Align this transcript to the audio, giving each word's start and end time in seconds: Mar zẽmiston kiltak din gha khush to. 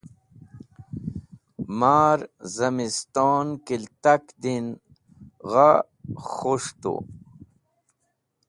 Mar 1.79 2.19
zẽmiston 2.55 3.47
kiltak 3.65 4.23
din 4.41 4.65
gha 5.49 5.69
khush 6.29 6.69
to. 6.81 6.93